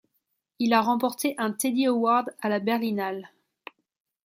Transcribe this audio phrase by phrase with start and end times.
[0.57, 3.29] Il a remporté un Teddy Award à la Berlinale.